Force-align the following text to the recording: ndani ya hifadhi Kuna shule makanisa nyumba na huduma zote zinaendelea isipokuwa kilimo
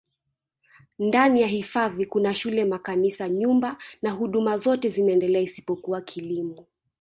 ndani 0.99 1.41
ya 1.41 1.47
hifadhi 1.47 2.05
Kuna 2.05 2.33
shule 2.33 2.65
makanisa 2.65 3.29
nyumba 3.29 3.77
na 4.01 4.11
huduma 4.11 4.57
zote 4.57 4.89
zinaendelea 4.89 5.41
isipokuwa 5.41 6.01
kilimo 6.01 6.65